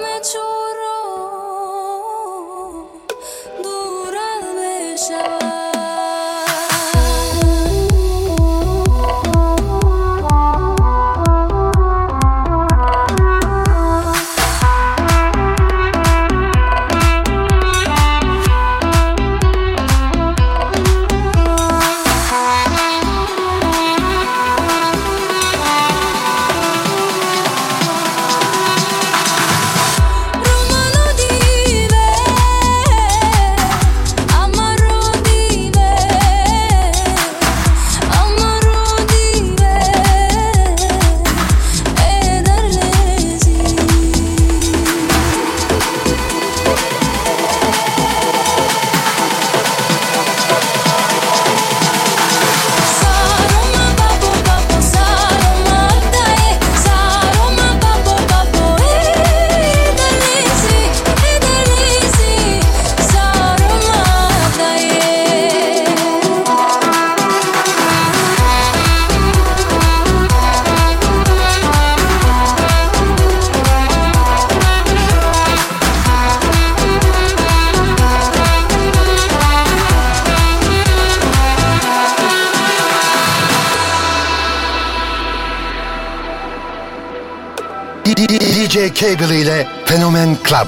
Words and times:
come 0.00 0.22
you. 0.34 0.47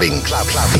clubbing. 0.01 0.21
Club, 0.23 0.47
club. 0.47 0.70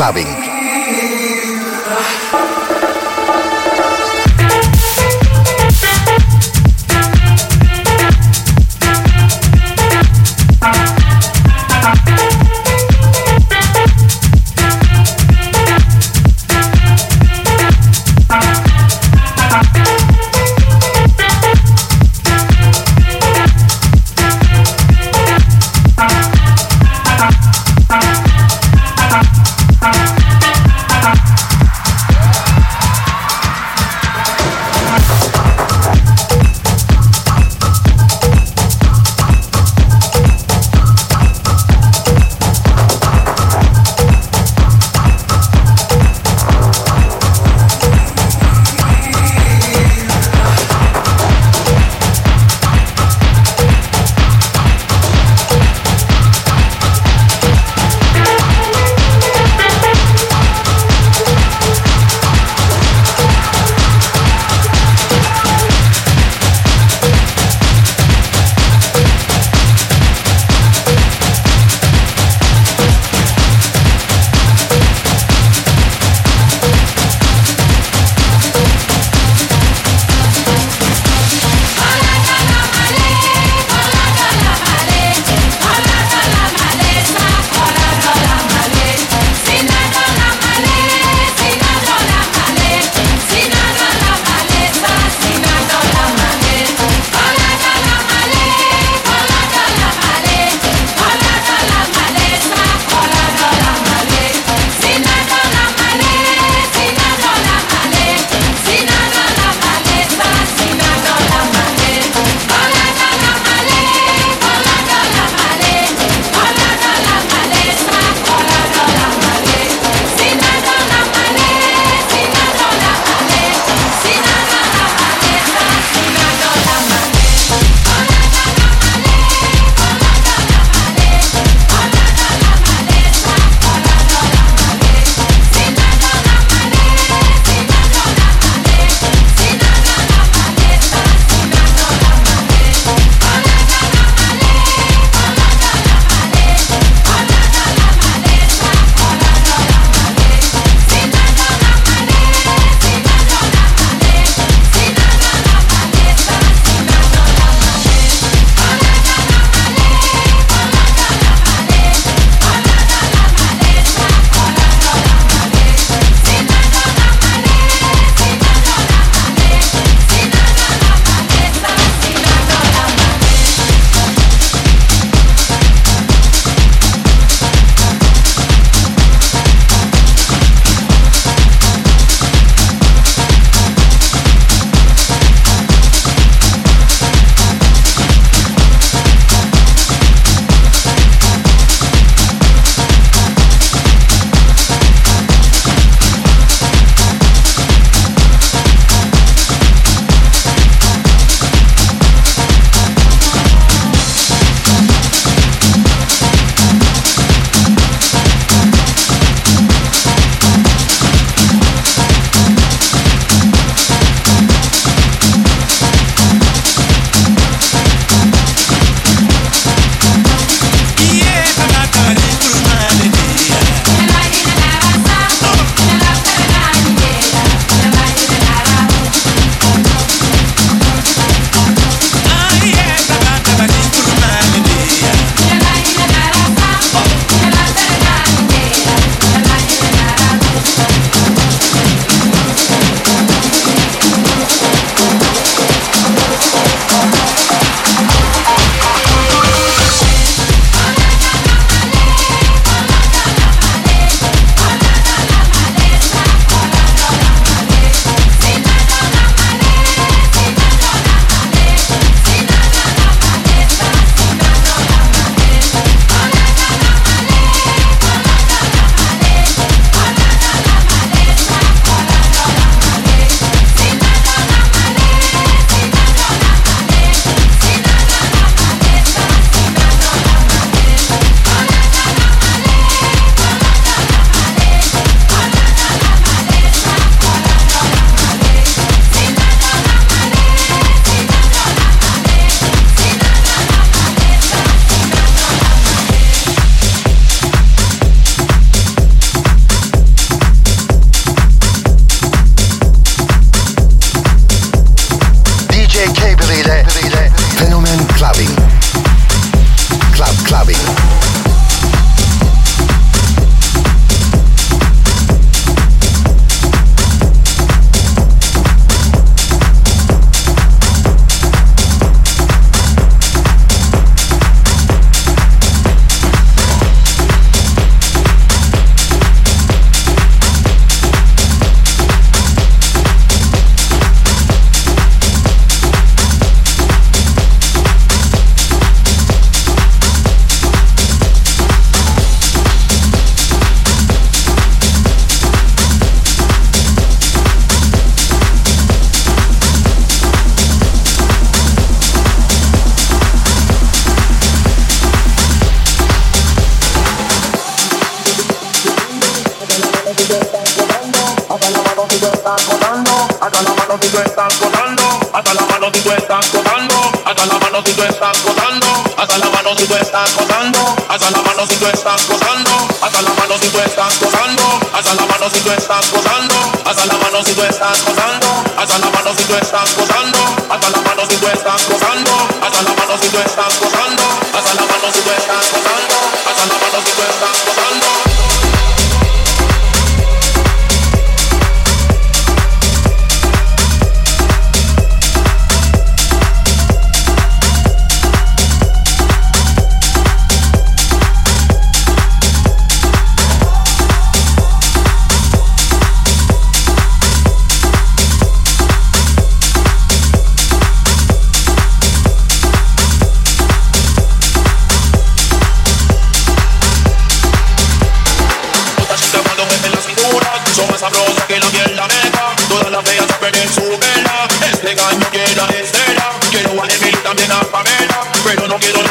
Clubbing. 0.00 0.29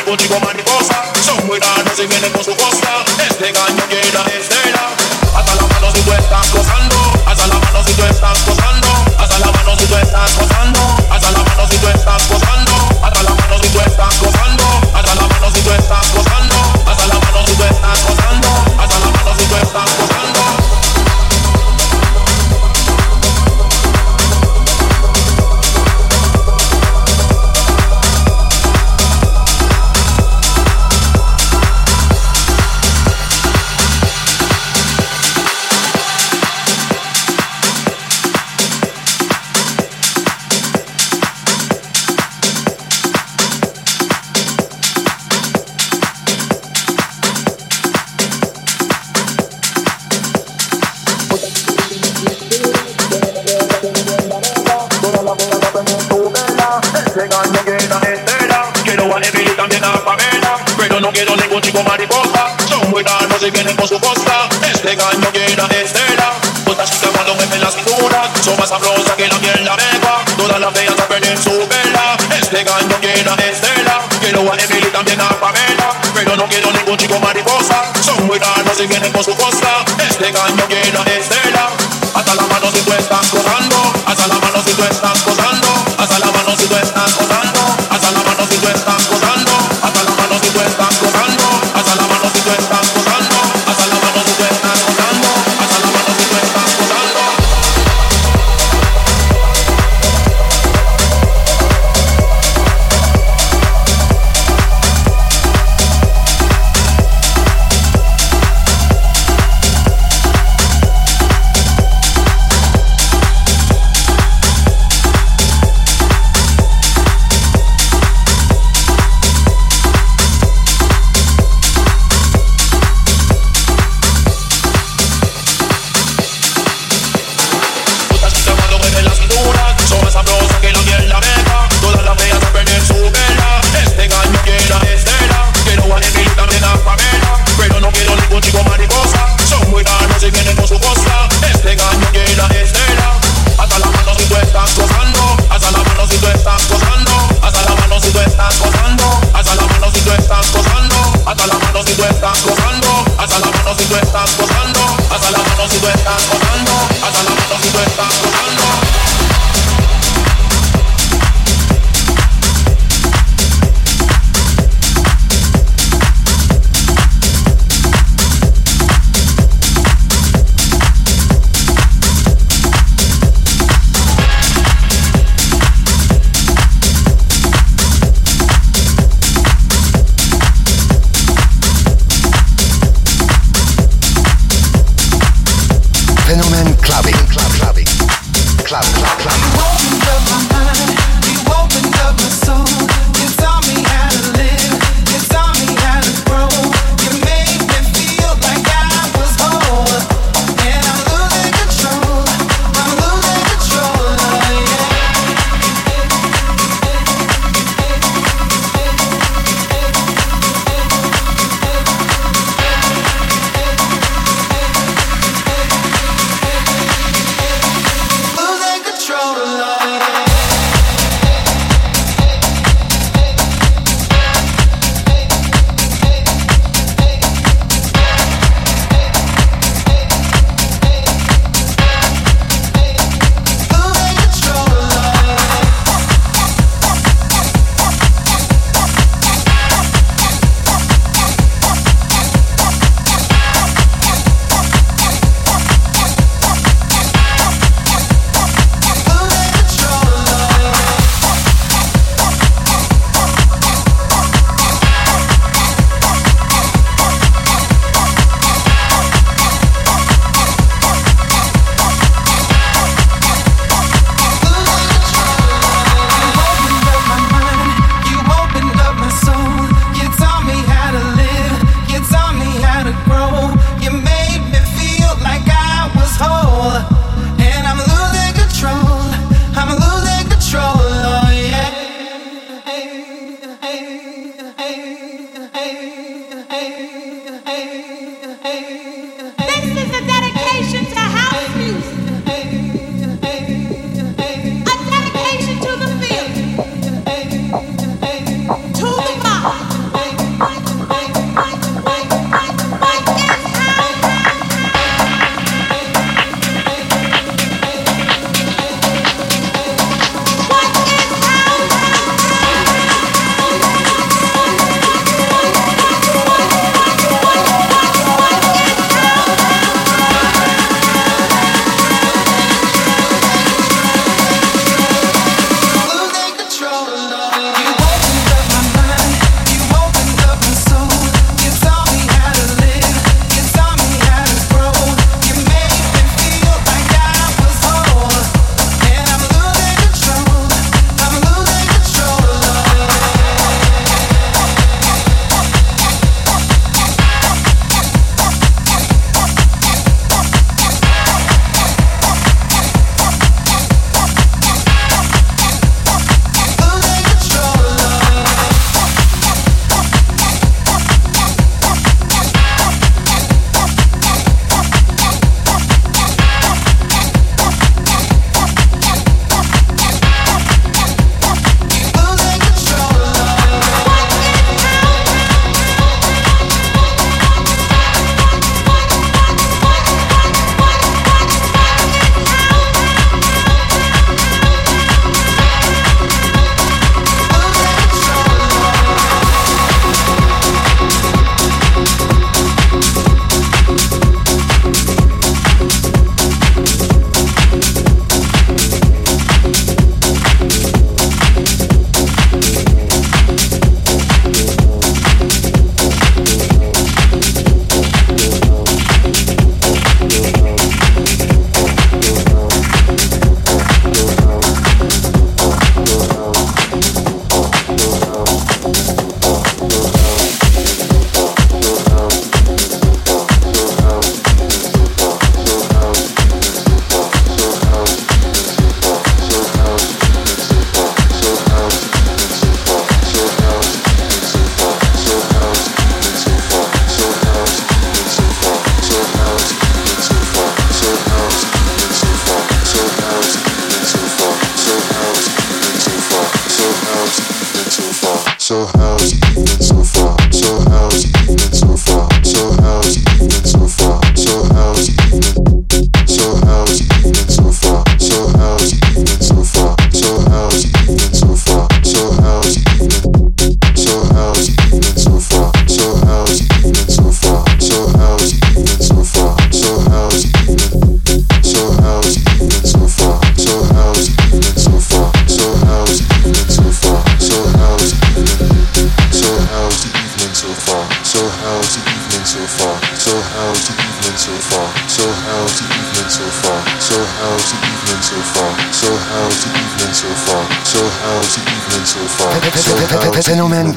contigo 0.10 0.40
más. 0.40 0.49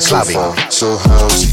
Fenomen 0.02 0.24
so 0.24 0.32
clubbing. 0.32 0.70
So 0.70 0.96
how's 0.96 1.51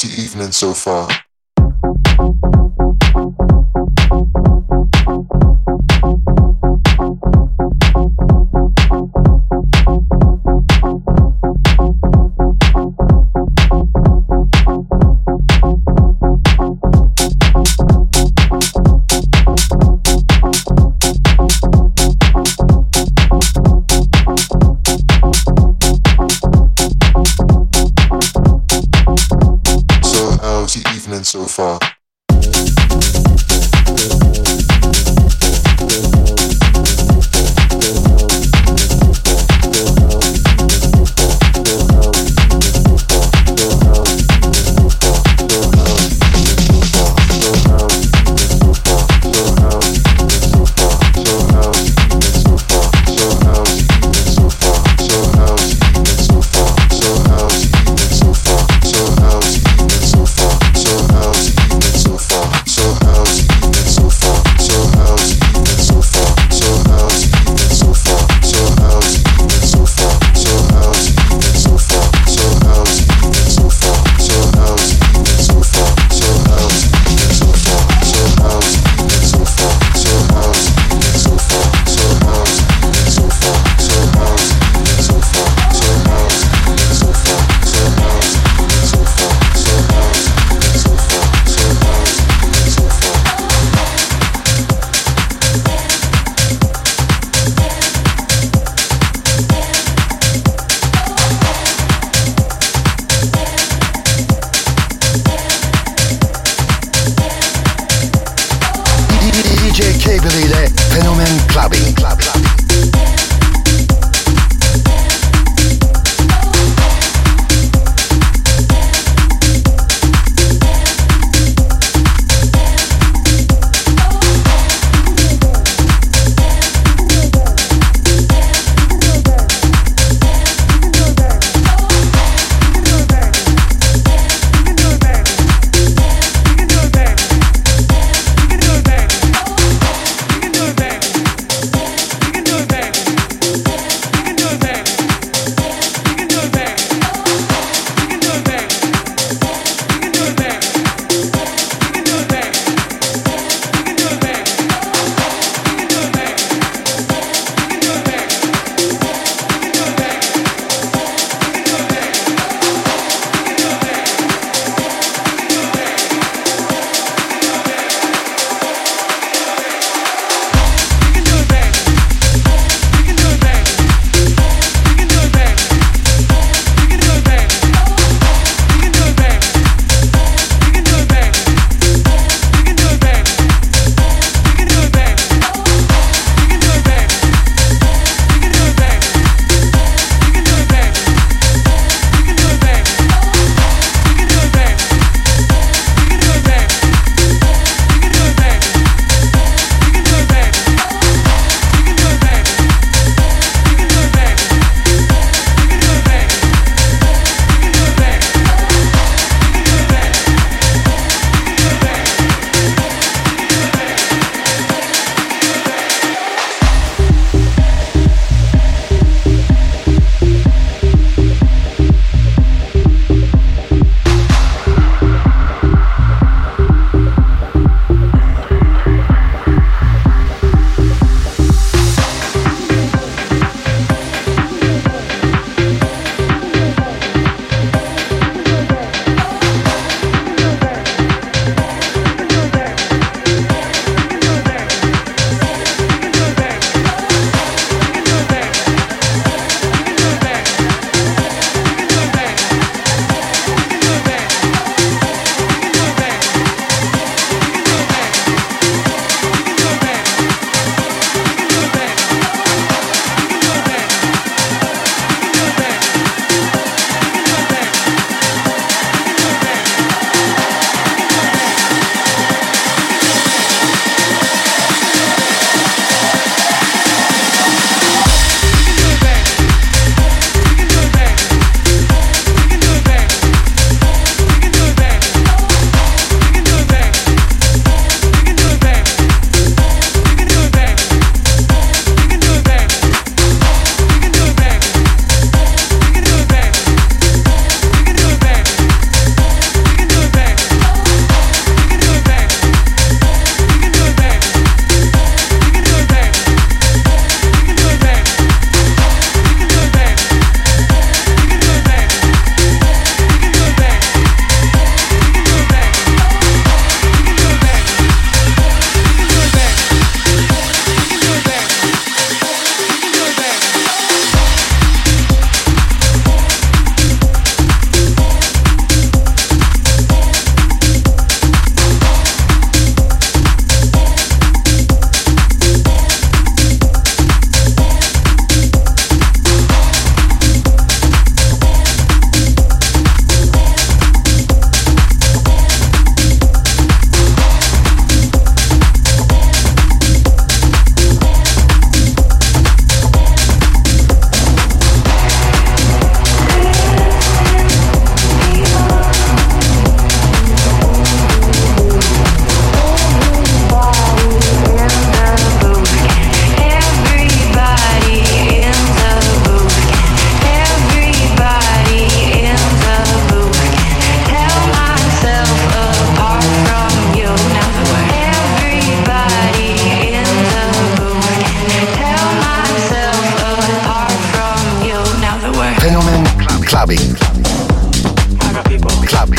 The 0.00 0.22
evening 0.22 0.52
so 0.52 0.74
far? 0.74 1.08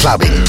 Club 0.10 0.49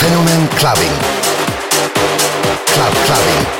Fenomen 0.00 0.48
Clubbing. 0.56 0.90
Club 2.66 2.92
Clubbing. 3.06 3.57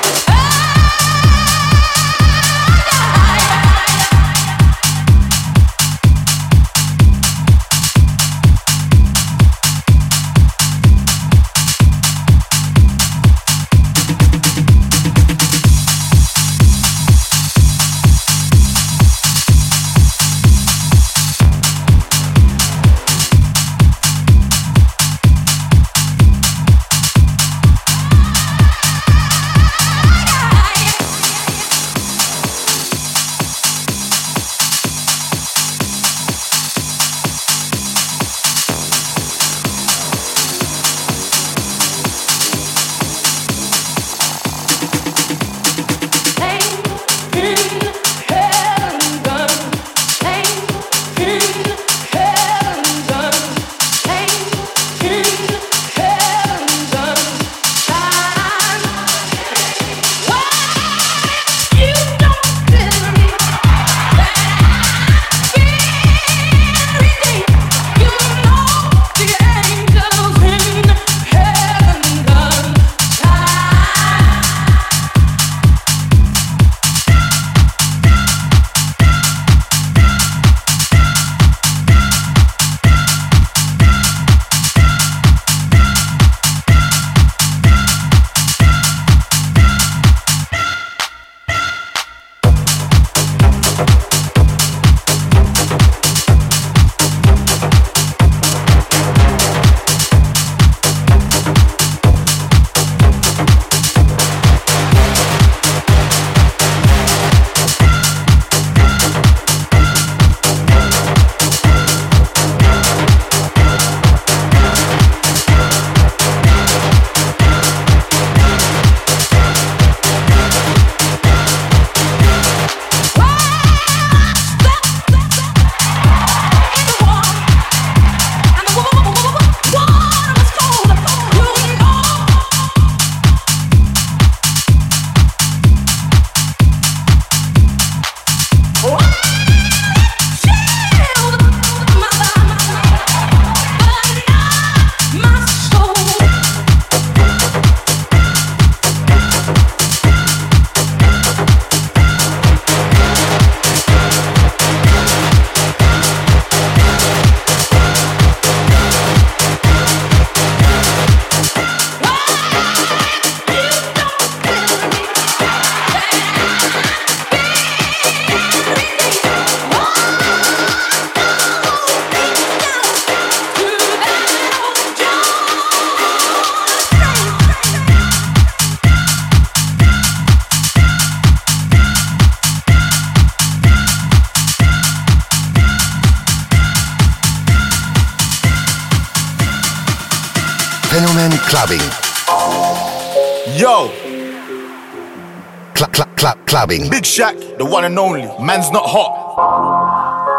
Shaq, 197.19 197.59
the 197.59 197.67
one 197.67 197.85
and 197.85 197.99
only. 197.99 198.23
Man's 198.39 198.71
not 198.71 198.87
hot. 198.87 199.11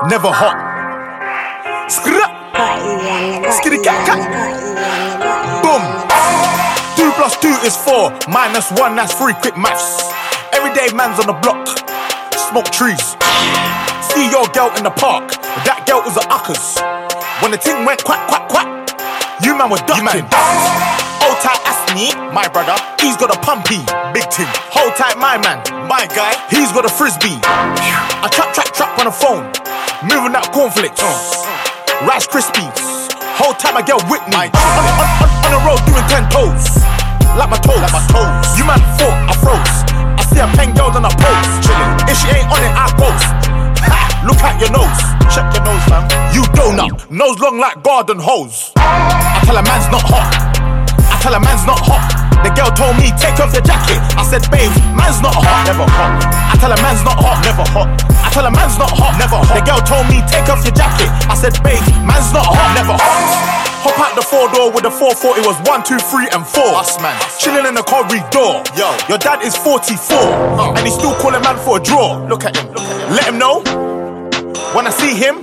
Never 0.07 0.31
hot. 0.31 0.55
Skra. 1.91 2.23
Skitty 3.51 3.83
cat 3.83 3.99
cat. 4.07 4.23
Boom. 5.59 5.83
Two 6.95 7.11
plus 7.19 7.35
two 7.35 7.51
is 7.67 7.75
four. 7.75 8.15
Minus 8.31 8.71
one, 8.79 8.95
that's 8.95 9.11
three. 9.11 9.35
Quick 9.43 9.59
maths. 9.59 10.07
Everyday 10.55 10.87
man's 10.95 11.19
on 11.19 11.27
the 11.27 11.35
block. 11.43 11.67
Smoke 12.47 12.71
trees. 12.71 13.03
See 14.15 14.31
your 14.31 14.47
girl 14.55 14.71
in 14.79 14.87
the 14.87 14.95
park. 14.95 15.35
That 15.67 15.83
girl 15.83 15.99
was 16.07 16.15
a 16.15 16.23
uckers. 16.31 16.79
When 17.43 17.51
the 17.51 17.59
ting 17.59 17.83
went 17.83 18.07
quack, 18.07 18.23
quack, 18.31 18.47
quack, 18.47 18.71
you 19.43 19.51
man 19.51 19.67
were 19.67 19.83
ducking. 19.83 20.07
Hold 20.07 21.37
tight, 21.43 21.59
Asni, 21.67 22.15
my 22.31 22.47
brother. 22.47 22.79
He's 23.03 23.19
got 23.19 23.35
a 23.35 23.39
pumpy, 23.43 23.83
big 24.15 24.31
ting. 24.31 24.47
Hold 24.71 24.95
tight, 24.95 25.19
my 25.19 25.35
man, 25.35 25.59
my 25.89 26.05
guy. 26.13 26.37
He's 26.53 26.69
got 26.71 26.85
a 26.85 26.93
frisbee. 26.93 27.41
I 27.41 28.29
trap, 28.29 28.53
trap, 28.53 28.69
trap 28.77 28.93
on 29.01 29.09
the 29.09 29.11
phone. 29.11 29.49
Moving 30.05 30.37
that 30.37 30.53
cornflakes. 30.53 31.01
Rice 32.05 32.29
Krispies. 32.29 33.09
whole 33.41 33.57
time 33.57 33.73
I 33.73 33.81
get 33.81 33.97
with 34.05 34.21
me. 34.29 34.53
On, 34.53 34.53
on, 34.53 34.95
on, 35.01 35.29
on 35.49 35.51
the 35.57 35.61
road 35.65 35.81
doing 35.89 36.05
ten 36.05 36.29
toes. 36.29 36.85
Like 37.33 37.49
my 37.49 37.57
toes. 37.65 37.81
Like 37.81 37.89
my 37.89 38.05
toes. 38.05 38.45
You 38.53 38.69
man 38.69 38.77
thought 39.01 39.17
I 39.17 39.33
froze. 39.41 39.75
I 39.89 40.21
see 40.29 40.37
a 40.37 40.47
pen 40.53 40.77
girls 40.77 40.93
on 40.93 41.09
a 41.09 41.11
pose. 41.17 41.49
Chilling. 41.65 41.91
If 42.05 42.21
she 42.21 42.29
ain't 42.37 42.45
on 42.53 42.61
it, 42.61 42.73
I 42.77 42.85
ghost. 42.93 43.25
Ha! 43.89 44.29
Look 44.29 44.45
at 44.45 44.61
your 44.61 44.69
nose. 44.69 45.01
Check 45.33 45.49
your 45.57 45.65
nose, 45.65 45.83
fam. 45.89 46.05
You 46.37 46.45
donut. 46.53 47.09
Nose 47.09 47.41
long 47.41 47.57
like 47.57 47.81
garden 47.81 48.21
hose. 48.21 48.77
I 48.77 49.41
tell 49.41 49.57
a 49.57 49.65
man's 49.65 49.89
not 49.89 50.05
hot. 50.05 50.29
I 51.01 51.17
tell 51.17 51.33
a 51.33 51.41
man's 51.41 51.65
not 51.65 51.81
hot. 51.81 52.18
The 52.43 52.51
girl 52.55 52.71
told 52.71 52.95
me, 52.95 53.11
take 53.19 53.35
off 53.39 53.51
your 53.51 53.65
jacket. 53.65 53.99
I 54.15 54.23
said, 54.23 54.47
babe, 54.47 54.71
man's 54.95 55.19
not 55.19 55.35
hot. 55.35 55.67
Never 55.67 55.83
hot. 55.83 56.23
I 56.23 56.55
tell 56.55 56.71
a 56.71 56.79
man's 56.79 57.03
not 57.03 57.19
hot. 57.19 57.43
Never 57.43 57.65
hot. 57.75 57.91
I 58.23 58.29
tell 58.31 58.45
a 58.47 58.51
man's 58.51 58.79
not 58.79 58.91
hot. 58.91 59.19
Never 59.19 59.35
hot. 59.35 59.51
The 59.51 59.63
girl 59.67 59.81
told 59.83 60.07
me, 60.07 60.23
take 60.31 60.47
off 60.47 60.63
your 60.63 60.75
jacket. 60.75 61.11
I 61.27 61.35
said, 61.35 61.55
babe, 61.63 61.83
man's 62.07 62.31
not 62.31 62.47
hot. 62.47 62.71
Never 62.79 62.95
hot. 62.95 63.59
Hop 63.83 63.95
out 63.99 64.15
the 64.15 64.23
four 64.23 64.51
door 64.51 64.71
with 64.71 64.83
the 64.83 64.91
440 64.91 65.47
was 65.47 65.55
one, 65.63 65.83
two, 65.83 65.99
three, 66.11 66.27
and 66.35 66.43
four. 66.43 66.67
Us 66.75 66.99
man. 66.99 67.15
Chilling 67.39 67.63
in 67.63 67.75
the 67.75 67.83
corridor. 67.83 68.59
Yo. 68.75 68.91
Your 69.07 69.19
dad 69.19 69.39
is 69.43 69.55
44. 69.55 70.75
And 70.75 70.83
he's 70.83 70.95
still 70.95 71.15
calling 71.15 71.39
man 71.43 71.55
for 71.63 71.79
a 71.79 71.81
draw. 71.83 72.19
Look 72.27 72.43
at 72.43 72.55
him. 72.55 72.71
Look 72.75 72.83
at 72.83 72.99
him. 72.99 73.09
Let 73.15 73.25
him 73.31 73.37
know. 73.39 73.63
When 74.75 74.85
I 74.85 74.91
see 74.91 75.15
him, 75.15 75.39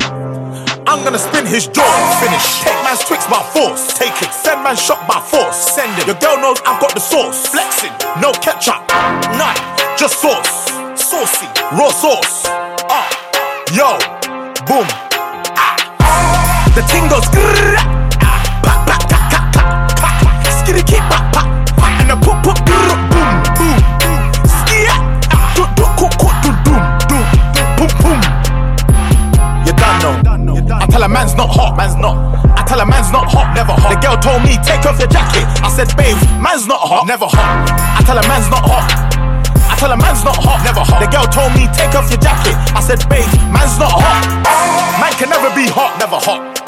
I'm 0.86 1.02
gonna 1.02 1.18
spin 1.18 1.46
his 1.46 1.66
jaw. 1.66 1.82
Finish. 2.22 2.62
Take 2.62 2.80
man's 2.84 3.04
twix 3.04 3.26
by 3.26 3.42
force. 3.52 3.92
Take 3.98 4.14
it. 4.22 4.32
Send 4.32 4.62
man 4.62 4.76
shot 4.76 5.06
by 5.08 5.18
force. 5.20 5.56
Send 5.56 5.98
it. 5.98 6.06
Your 6.06 6.14
girl 6.16 6.38
knows 6.40 6.58
I've 6.64 6.80
got 6.80 6.94
the 6.94 7.00
sauce. 7.00 7.48
Flexing. 7.48 7.92
No 8.20 8.30
ketchup. 8.32 8.86
None. 9.34 9.58
Just 9.98 10.22
sauce. 10.22 10.70
Saucy. 10.94 11.46
Raw 11.72 11.90
sauce. 11.90 12.46
Ah. 12.88 13.08
Yo. 13.74 13.98
Boom. 14.66 14.86
Ah. 15.58 15.74
The 16.76 16.82
ting 16.86 17.08
goes. 17.08 17.26
Ah. 18.22 18.46
Skitty 20.62 20.86
I 30.86 30.88
tell 30.88 31.02
a 31.02 31.08
man's 31.08 31.34
not 31.34 31.50
hot, 31.50 31.76
man's 31.76 31.96
not. 31.98 32.14
I 32.54 32.62
tell 32.62 32.78
a 32.78 32.86
man's 32.86 33.10
not 33.10 33.26
hot, 33.26 33.50
never 33.58 33.74
hot. 33.74 33.90
The 33.90 33.98
girl 33.98 34.14
told 34.22 34.46
me, 34.46 34.54
take 34.62 34.86
off 34.86 35.02
your 35.02 35.10
jacket. 35.10 35.42
I 35.58 35.68
said, 35.68 35.90
babe, 35.98 36.14
man's 36.38 36.70
not 36.70 36.78
hot, 36.78 37.10
never 37.10 37.26
hot. 37.26 37.66
I 37.98 38.06
tell 38.06 38.14
a 38.14 38.22
man's 38.30 38.46
not 38.48 38.62
hot. 38.62 38.86
I 39.66 39.74
tell 39.82 39.90
a 39.90 39.98
man's 39.98 40.22
not 40.22 40.38
hot, 40.38 40.62
never 40.62 40.86
hot. 40.86 41.02
The 41.02 41.10
girl 41.10 41.26
told 41.26 41.58
me, 41.58 41.66
take 41.74 41.98
off 41.98 42.06
your 42.06 42.22
jacket. 42.22 42.54
I 42.70 42.78
said, 42.78 43.02
babe, 43.10 43.26
man's 43.50 43.74
not 43.82 43.90
hot. 43.90 44.22
Man 45.02 45.12
can 45.18 45.28
never 45.28 45.50
be 45.58 45.66
hot, 45.66 45.98
never 45.98 46.22
hot. 46.22 46.65